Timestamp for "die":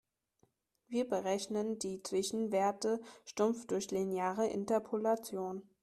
1.77-2.01